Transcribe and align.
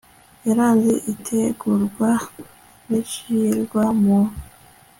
yaranze 0.47 0.91
itegurwa 1.13 2.09
n 2.87 2.89
ishyirwa 3.01 3.83
mu 4.01 4.19